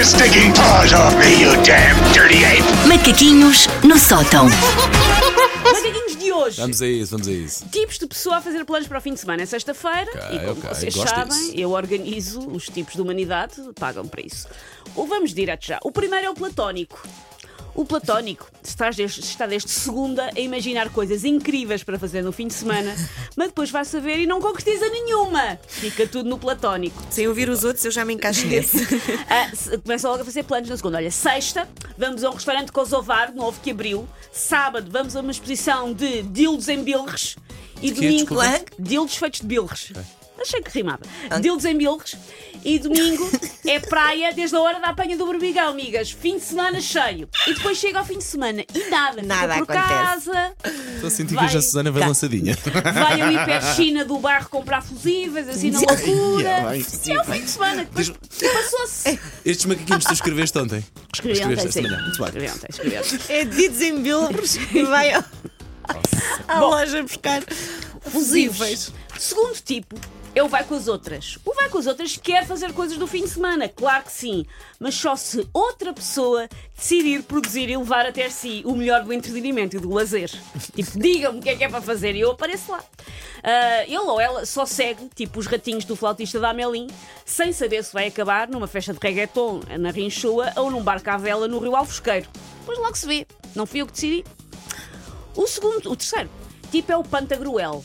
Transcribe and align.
your 0.00 0.06
stinking 0.06 0.50
paws 0.54 0.94
off 0.94 1.14
me, 1.18 1.42
you 1.42 1.52
damn 1.62 1.94
dirty 2.14 2.42
ape! 2.42 2.64
Macaquinhos 2.88 3.66
no 3.84 3.98
sótão. 3.98 4.46
Macaquinhos 5.62 6.16
de 6.16 6.32
hoje. 6.32 6.58
Vamos 6.58 6.80
a 6.80 6.86
isso, 6.86 7.10
vamos 7.10 7.28
a 7.28 7.32
isso. 7.32 7.66
Tipos 7.68 7.98
de 7.98 8.06
pessoa 8.06 8.36
a 8.38 8.40
fazer 8.40 8.64
planos 8.64 8.88
para 8.88 8.96
o 8.96 9.00
fim 9.02 9.12
de 9.12 9.20
semana. 9.20 9.42
É 9.42 9.46
sexta-feira 9.46 10.10
Ok, 10.14 10.36
e 10.36 10.38
como 10.38 10.52
ok, 10.52 10.70
vocês 10.70 10.94
gosto 10.94 11.08
sabem, 11.14 11.36
disso. 11.38 11.52
eu 11.54 11.72
organizo 11.72 12.40
os 12.50 12.64
tipos 12.64 12.94
de 12.94 13.02
humanidade, 13.02 13.56
pagam 13.78 14.08
para 14.08 14.22
isso. 14.24 14.48
Ou 14.96 15.06
vamos 15.06 15.34
direto 15.34 15.66
já. 15.66 15.78
O 15.84 15.92
primeiro 15.92 16.26
é 16.26 16.30
o 16.30 16.34
platónico. 16.34 17.06
O 17.74 17.84
platónico 17.84 18.50
está 18.62 18.90
desde, 18.90 19.20
está 19.20 19.46
desde 19.46 19.70
segunda 19.70 20.30
a 20.36 20.40
imaginar 20.40 20.90
coisas 20.90 21.24
incríveis 21.24 21.82
para 21.82 21.98
fazer 21.98 22.22
no 22.22 22.32
fim 22.32 22.46
de 22.46 22.54
semana, 22.54 22.94
mas 23.36 23.48
depois 23.48 23.70
vai 23.70 23.84
saber 23.84 24.18
e 24.18 24.26
não 24.26 24.40
concretiza 24.40 24.88
nenhuma. 24.88 25.58
Fica 25.66 26.06
tudo 26.06 26.28
no 26.28 26.38
platónico. 26.38 27.02
Sem 27.10 27.28
ouvir 27.28 27.48
os 27.48 27.64
outros, 27.64 27.84
eu 27.84 27.90
já 27.90 28.04
me 28.04 28.14
encaixo 28.14 28.46
nesse. 28.48 28.86
Ah, 29.28 29.50
começa 29.78 30.08
logo 30.08 30.22
a 30.22 30.24
fazer 30.24 30.42
planos 30.44 30.68
na 30.68 30.76
segunda. 30.76 30.98
Olha, 30.98 31.10
sexta, 31.10 31.68
vamos 31.96 32.24
a 32.24 32.30
um 32.30 32.34
restaurante 32.34 32.72
Kosovar, 32.72 33.34
novo 33.34 33.60
que 33.60 33.70
abriu. 33.70 34.08
Sábado, 34.32 34.90
vamos 34.90 35.16
a 35.16 35.20
uma 35.20 35.30
exposição 35.30 35.92
de 35.92 36.22
dildos 36.22 36.68
em 36.68 36.82
bilres. 36.82 37.36
E 37.82 37.90
domingo, 37.92 38.36
dildos 38.78 39.16
feitos 39.16 39.40
de 39.40 39.46
bilres. 39.46 39.92
Achei 40.40 40.62
que 40.62 40.70
rimava. 40.70 41.00
Dildos 41.40 41.64
em 41.64 41.76
bilres. 41.76 42.16
E 42.62 42.78
domingo 42.78 43.30
é 43.66 43.78
praia 43.80 44.32
desde 44.34 44.54
a 44.54 44.60
hora 44.60 44.78
da 44.80 44.88
apanha 44.88 45.16
do 45.16 45.26
berbigão, 45.26 45.68
amigas. 45.68 46.10
Fim 46.10 46.36
de 46.36 46.44
semana 46.44 46.78
cheio. 46.80 47.26
E 47.46 47.54
depois 47.54 47.78
chega 47.78 47.98
ao 47.98 48.04
fim 48.04 48.18
de 48.18 48.24
semana 48.24 48.62
e 48.74 48.90
nada. 48.90 49.22
Nada 49.22 49.54
Fica 49.54 49.66
por 49.66 49.76
acontece. 49.76 50.30
casa. 50.30 50.52
Estou 50.94 51.06
a 51.06 51.10
sentir 51.10 51.36
que 51.38 51.44
hoje 51.44 51.56
a 51.58 51.62
Susana 51.62 51.90
vai 51.90 52.06
lançadinha. 52.06 52.56
Vai 52.94 53.20
ali 53.20 53.34
para 53.36 53.56
a 53.58 53.74
China 53.74 54.04
do 54.04 54.18
bairro 54.18 54.48
comprar 54.50 54.82
fusíveis, 54.82 55.48
assim 55.48 55.70
na 55.70 55.80
loucura. 55.88 56.60
vai. 56.64 56.78
E 57.06 57.12
é 57.12 57.20
o 57.20 57.24
fim 57.24 57.40
de 57.44 57.50
semana. 57.50 57.84
Depois 57.84 58.10
passou-se. 58.10 59.18
Estes 59.44 59.64
macaquinhos 59.66 60.04
tu 60.04 60.12
escreveste 60.12 60.58
ontem. 60.58 60.84
Escrevi 61.14 61.38
Escreveste 61.38 61.68
ontem, 61.68 61.68
esta 61.68 61.72
sim. 61.72 61.82
manhã. 61.82 62.02
Muito 62.02 62.18
bem. 62.18 62.26
Escrevi 62.26 62.50
ontem, 62.50 62.66
escrevi 62.70 62.98
ontem. 62.98 63.18
É 63.34 63.44
dedos 63.46 63.80
em 63.80 64.02
bilros 64.02 64.56
e 64.56 64.82
vai 64.82 65.12
ao- 65.14 65.24
à 66.46 66.60
loja 66.60 67.02
buscar 67.02 67.42
fusíveis. 68.02 68.92
Segundo 69.18 69.54
tipo, 69.64 69.94
o 70.38 70.48
vai 70.48 70.64
com 70.64 70.74
as 70.74 70.86
outras. 70.88 71.38
O 71.44 71.54
vai 71.54 71.68
com 71.68 71.78
as 71.78 71.86
outras 71.86 72.16
quer 72.16 72.46
fazer 72.46 72.72
coisas 72.72 72.96
do 72.96 73.06
fim 73.06 73.22
de 73.22 73.30
semana, 73.30 73.68
claro 73.68 74.04
que 74.04 74.12
sim. 74.12 74.46
Mas 74.78 74.94
só 74.94 75.16
se 75.16 75.48
outra 75.52 75.92
pessoa 75.92 76.48
decidir 76.76 77.22
produzir 77.22 77.68
e 77.68 77.76
levar 77.76 78.06
até 78.06 78.30
si 78.30 78.62
o 78.64 78.76
melhor 78.76 79.02
do 79.02 79.12
entretenimento 79.12 79.76
e 79.76 79.80
do 79.80 79.92
lazer. 79.92 80.30
Tipo, 80.74 80.98
digam-me 80.98 81.40
o 81.40 81.42
que 81.42 81.50
é 81.50 81.56
que 81.56 81.64
é 81.64 81.68
para 81.68 81.82
fazer 81.82 82.14
e 82.14 82.20
eu 82.20 82.30
apareço 82.30 82.70
lá. 82.70 82.82
Ah, 83.42 83.84
ele 83.84 83.98
ou 83.98 84.20
ela 84.20 84.46
só 84.46 84.64
segue, 84.64 85.08
tipo 85.14 85.40
os 85.40 85.46
ratinhos 85.46 85.84
do 85.84 85.96
flautista 85.96 86.38
da 86.38 86.50
Amelim, 86.50 86.86
sem 87.24 87.52
saber 87.52 87.82
se 87.82 87.92
vai 87.92 88.06
acabar 88.06 88.48
numa 88.48 88.66
festa 88.66 88.92
de 88.92 88.98
reggaeton 89.02 89.60
na 89.78 89.90
Rinchoa 89.90 90.52
ou 90.56 90.70
num 90.70 90.82
barco 90.82 91.10
à 91.10 91.16
vela 91.16 91.48
no 91.48 91.58
Rio 91.58 91.74
Alfosqueiro. 91.74 92.28
Pois 92.64 92.78
logo 92.78 92.96
se 92.96 93.06
vê. 93.06 93.26
Não 93.54 93.66
fui 93.66 93.80
eu 93.80 93.86
que 93.86 93.92
decidi. 93.92 94.24
O 95.34 95.46
segundo, 95.46 95.90
o 95.90 95.96
terceiro 95.96 96.30
tipo 96.70 96.92
é 96.92 96.96
o 96.96 97.02
Pantagruel. 97.02 97.84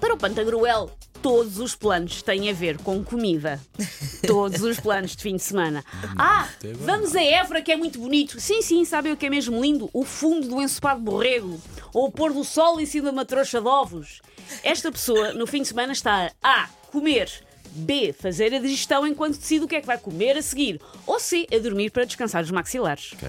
Para 0.00 0.14
o 0.14 0.16
Pantagruel, 0.16 0.90
todos 1.22 1.58
os 1.58 1.74
planos 1.74 2.22
têm 2.22 2.50
a 2.50 2.52
ver 2.52 2.78
com 2.78 3.02
comida. 3.02 3.60
Todos 4.26 4.62
os 4.62 4.80
planos 4.80 5.14
de 5.14 5.22
fim 5.22 5.36
de 5.36 5.42
semana. 5.42 5.84
Ah, 6.16 6.48
vamos 6.80 7.14
a 7.14 7.22
Évora, 7.22 7.62
que 7.62 7.72
é 7.72 7.76
muito 7.76 7.98
bonito. 7.98 8.40
Sim, 8.40 8.62
sim, 8.62 8.84
sabem 8.84 9.12
o 9.12 9.16
que 9.16 9.26
é 9.26 9.30
mesmo 9.30 9.60
lindo? 9.60 9.88
O 9.92 10.04
fundo 10.04 10.48
do 10.48 10.60
ensopado 10.60 11.00
de 11.00 11.04
borrego. 11.04 11.60
Ou 11.92 12.06
o 12.06 12.10
pôr 12.10 12.32
do 12.32 12.44
sol 12.44 12.80
em 12.80 12.86
cima 12.86 13.08
de 13.08 13.14
uma 13.14 13.24
trouxa 13.24 13.60
de 13.60 13.66
ovos. 13.66 14.20
Esta 14.62 14.90
pessoa, 14.90 15.32
no 15.32 15.46
fim 15.46 15.62
de 15.62 15.68
semana, 15.68 15.92
está 15.92 16.30
a 16.42 16.62
A. 16.64 16.68
Comer. 16.90 17.30
B. 17.70 18.12
Fazer 18.12 18.54
a 18.54 18.58
digestão 18.58 19.06
enquanto 19.06 19.38
decide 19.38 19.64
o 19.64 19.68
que 19.68 19.76
é 19.76 19.80
que 19.80 19.86
vai 19.86 19.98
comer 19.98 20.36
a 20.36 20.42
seguir. 20.42 20.80
Ou 21.06 21.20
C. 21.20 21.46
A 21.52 21.58
dormir 21.58 21.90
para 21.90 22.04
descansar 22.04 22.42
os 22.42 22.50
maxilares. 22.50 23.12
Ok. 23.14 23.28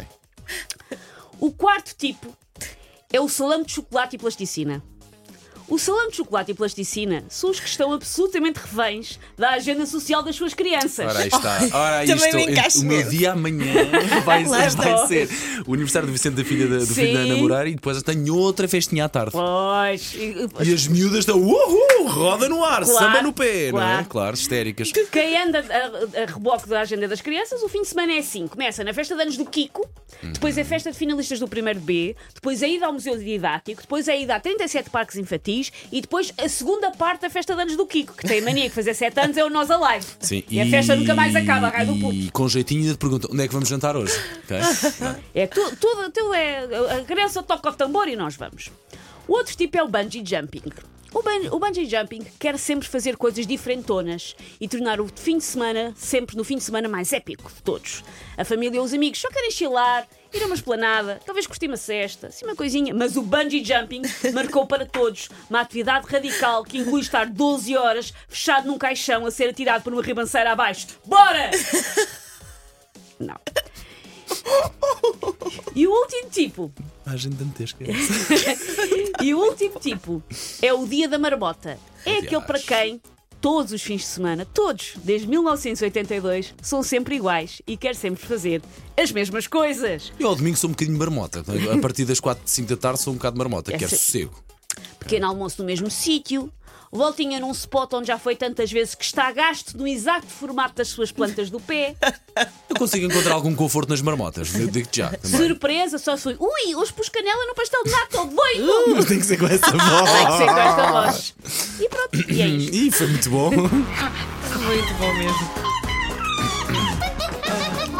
O 1.39 1.51
quarto 1.51 1.95
tipo 1.95 2.35
é 3.11 3.19
o 3.19 3.29
salame 3.29 3.65
de 3.65 3.71
chocolate 3.71 4.15
e 4.15 4.19
plasticina. 4.19 4.83
O 5.69 5.77
salame 5.77 6.09
de 6.11 6.17
chocolate 6.17 6.51
e 6.51 6.53
plasticina 6.55 7.23
são 7.29 7.49
os 7.51 7.59
que 7.59 7.67
estão 7.67 7.93
absolutamente 7.93 8.59
reféns 8.59 9.19
da 9.37 9.51
agenda 9.51 9.85
social 9.85 10.23
das 10.23 10.35
suas 10.35 10.53
crianças. 10.53 11.05
Ora, 11.07 11.19
aí 11.19 11.27
está. 11.27 11.59
Ora, 11.71 11.97
aí 11.97 12.07
Também 12.07 12.25
estou. 12.25 12.39
me 12.45 12.51
encaixo 12.51 12.81
O 12.81 12.85
meu 12.85 13.03
dia 13.09 13.31
amanhã 13.33 13.73
vai, 14.25 14.45
Lá 14.45 14.67
vai 14.69 15.07
ser 15.07 15.29
o 15.67 15.73
aniversário 15.73 16.07
do 16.07 16.11
Vicente 16.11 16.35
da 16.35 16.43
filha 16.43 16.67
da, 16.67 16.77
do 16.79 16.87
filho 16.87 17.13
da 17.13 17.25
namorar 17.25 17.67
e 17.67 17.75
depois 17.75 17.97
eu 17.97 18.03
tenho 18.03 18.35
outra 18.35 18.67
festinha 18.67 19.05
à 19.05 19.09
tarde. 19.09 19.31
Pois. 19.31 20.13
e- 20.15 20.73
as 20.73 20.87
miúdas 20.87 21.19
estão 21.19 21.39
uhul, 21.39 22.07
roda 22.07 22.49
no 22.49 22.63
ar, 22.65 22.83
Claro, 22.83 22.85
samba 22.87 23.21
no 23.21 23.31
pé, 23.33 23.71
não 23.71 23.79
é? 23.79 23.81
claro. 23.81 24.05
Claro, 24.09 24.35
histéricas. 24.35 24.91
Quem 25.11 25.37
anda 25.41 25.59
a, 25.69 26.23
a 26.23 26.25
reboque 26.25 26.67
da 26.67 26.81
agenda 26.81 27.07
das 27.07 27.21
crianças, 27.21 27.61
o 27.63 27.69
fim 27.69 27.81
de 27.83 27.87
semana 27.87 28.13
é 28.13 28.17
assim: 28.19 28.47
começa 28.47 28.83
na 28.83 28.93
festa 28.93 29.15
de 29.15 29.21
anos 29.21 29.37
do 29.37 29.45
Kiko, 29.45 29.87
depois 30.33 30.57
é 30.57 30.61
a 30.61 30.65
festa 30.65 30.91
de 30.91 30.97
finalistas 30.97 31.39
do 31.39 31.47
primeiro 31.47 31.79
B, 31.79 32.15
depois 32.33 32.61
é 32.61 32.65
a 32.65 32.69
ida 32.69 32.85
ao 32.85 32.93
Museu 32.93 33.17
Didático, 33.17 33.81
depois 33.81 34.07
é 34.07 34.13
a 34.13 34.17
ida 34.17 34.35
a 34.35 34.39
37 34.39 34.89
parques 34.89 35.15
infantis 35.17 35.58
e 35.91 36.01
depois 36.01 36.33
a 36.37 36.47
segunda 36.47 36.91
parte 36.91 37.21
da 37.21 37.29
festa 37.29 37.55
de 37.55 37.61
anos 37.61 37.75
do 37.75 37.85
Kiko, 37.85 38.15
que 38.15 38.27
tem 38.27 38.41
mania 38.41 38.63
de 38.63 38.69
fazer 38.75 38.93
7 38.93 39.19
anos, 39.19 39.37
é 39.37 39.43
o 39.43 39.49
Nós 39.49 39.69
Alive. 39.69 40.05
Sim, 40.19 40.43
E, 40.49 40.59
a 40.61 40.65
festa 40.67 40.95
nunca 40.95 41.13
mais 41.15 41.35
acaba, 41.35 41.69
raio 41.69 41.93
do 41.93 41.99
puto. 41.99 42.13
E 42.13 42.31
com 42.31 42.47
jeitinho 42.47 42.81
ainda 42.81 42.93
te 42.93 42.97
perguntam 42.99 43.29
onde 43.33 43.43
é 43.43 43.47
que 43.47 43.53
vamos 43.53 43.69
jantar 43.69 43.95
hoje? 43.95 44.13
Ok? 44.43 44.57
É 45.33 45.47
tu- 45.47 45.75
tudo, 45.77 46.09
tudo 46.11 46.33
é. 46.33 46.65
A 46.99 47.03
criança 47.05 47.41
toca 47.43 47.69
o 47.69 47.73
tambor 47.73 48.07
e 48.07 48.15
nós 48.15 48.35
vamos. 48.35 48.69
O 49.27 49.33
outro 49.33 49.55
tipo 49.55 49.77
é 49.77 49.83
o 49.83 49.87
bungee 49.87 50.23
jumping. 50.25 50.61
O, 51.13 51.23
bun- 51.23 51.49
o 51.55 51.59
bungee 51.59 51.89
jumping 51.89 52.23
quer 52.39 52.57
sempre 52.59 52.87
fazer 52.87 53.17
coisas 53.17 53.47
diferentonas 53.47 54.35
e 54.61 54.67
tornar 54.67 55.01
o 55.01 55.07
fim 55.07 55.37
de 55.39 55.43
semana 55.43 55.91
sempre 55.97 56.37
no 56.37 56.43
fim 56.43 56.57
de 56.57 56.63
semana 56.63 56.87
mais 56.87 57.11
épico 57.11 57.49
de 57.51 57.61
todos. 57.63 58.03
A 58.37 58.45
família 58.45 58.77
e 58.77 58.79
os 58.79 58.93
amigos 58.93 59.19
só 59.19 59.27
querem 59.29 59.49
chilar, 59.49 60.07
ir 60.31 60.43
a 60.43 60.45
uma 60.45 60.53
esplanada, 60.53 61.19
talvez 61.25 61.47
curtir 61.47 61.65
uma 61.67 61.77
cesta, 61.77 62.27
assim 62.27 62.45
uma 62.45 62.55
coisinha. 62.55 62.93
Mas 62.93 63.17
o 63.17 63.23
bungee 63.23 63.63
jumping 63.65 64.03
marcou 64.33 64.67
para 64.67 64.85
todos 64.85 65.29
uma 65.49 65.61
atividade 65.61 66.05
radical 66.07 66.63
que 66.63 66.77
inclui 66.77 67.01
estar 67.01 67.25
12 67.27 67.75
horas 67.75 68.13
fechado 68.27 68.67
num 68.67 68.77
caixão 68.77 69.25
a 69.25 69.31
ser 69.31 69.49
atirado 69.49 69.83
por 69.83 69.91
uma 69.93 70.03
ribanceira 70.03 70.51
abaixo. 70.51 70.85
Bora! 71.05 71.49
Não. 73.19 73.35
E 75.75 75.85
o 75.87 75.91
último 75.91 76.29
tipo 76.29 76.71
Imagem 77.05 77.31
dantesca. 77.31 77.83
e 79.21 79.33
o 79.33 79.39
último 79.39 79.79
tipo 79.79 80.23
é 80.61 80.73
o 80.73 80.85
dia 80.87 81.07
da 81.07 81.17
marmota. 81.17 81.77
É 82.05 82.17
aquele 82.19 82.41
para 82.41 82.59
quem 82.59 83.01
todos 83.41 83.71
os 83.71 83.81
fins 83.81 84.01
de 84.01 84.07
semana, 84.07 84.45
todos, 84.45 84.93
desde 84.97 85.27
1982, 85.27 86.53
são 86.61 86.83
sempre 86.83 87.15
iguais 87.15 87.61
e 87.65 87.77
quer 87.77 87.95
sempre 87.95 88.25
fazer 88.25 88.61
as 88.97 89.11
mesmas 89.11 89.47
coisas. 89.47 90.11
Eu 90.19 90.27
ao 90.29 90.35
domingo 90.35 90.57
sou 90.57 90.69
um 90.69 90.73
bocadinho 90.73 90.97
marmota. 90.97 91.39
A 91.73 91.77
partir 91.81 92.05
das 92.05 92.19
4, 92.19 92.43
5 92.45 92.69
da 92.69 92.77
tarde 92.77 92.99
sou 92.99 93.13
um 93.13 93.15
bocado 93.15 93.37
marmota, 93.37 93.71
quero 93.71 93.85
Essa- 93.85 93.95
sossego. 93.97 94.43
Pequeno 94.99 95.27
almoço 95.27 95.61
no 95.61 95.65
mesmo 95.65 95.89
sítio, 95.89 96.51
voltinha 96.91 97.39
num 97.39 97.51
spot 97.51 97.93
onde 97.93 98.07
já 98.07 98.17
foi 98.17 98.35
tantas 98.35 98.71
vezes 98.71 98.95
que 98.95 99.03
está 99.05 99.31
gasto 99.31 99.77
no 99.77 99.87
exato 99.87 100.27
formato 100.27 100.75
das 100.75 100.87
suas 100.89 101.11
plantas 101.11 101.49
do 101.49 101.59
pé. 101.59 101.95
Eu 102.69 102.75
consigo 102.77 103.05
encontrar 103.05 103.33
algum 103.33 103.53
conforto 103.55 103.89
nas 103.89 104.01
marmotas, 104.01 104.53
eu 104.55 104.67
digo-te 104.67 104.97
já. 104.97 105.09
também. 105.09 105.47
Surpresa, 105.47 105.97
só 105.97 106.17
foi. 106.17 106.35
Ui, 106.39 106.75
hoje 106.75 106.93
pus 106.93 107.09
canela 107.09 107.45
no 107.45 107.53
pastel 107.55 107.83
de 107.83 107.91
nata, 107.91 108.25
doido! 108.25 108.95
Mas 108.95 109.05
tem 109.05 109.19
que 109.19 109.25
ser 109.25 109.37
com 109.37 109.45
essa 109.45 109.59
Tem 109.71 109.79
que 109.79 110.37
ser 110.37 110.45
com 110.47 110.53
voz. 110.53 110.57
esta 110.57 110.91
voz. 110.91 111.35
E 111.79 111.89
pronto, 111.89 112.31
e 112.31 112.41
é 112.41 112.47
isto. 112.47 112.75
Ih, 112.75 112.91
foi 112.91 113.07
muito 113.07 113.29
bom. 113.29 113.51
Muito 113.51 114.93
bom 114.97 115.13
mesmo. 115.15 115.49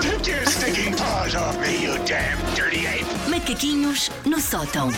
Take 0.02 0.32
your 0.32 0.46
stinking 0.48 0.96
paws 0.96 1.36
off 1.36 1.58
me, 1.60 1.84
you 1.84 1.94
damn 2.06 2.38
dirty 2.56 2.86
ape! 2.88 3.06
Macaquinhos 3.30 4.10
no 4.26 4.40
sótão. 4.40 4.90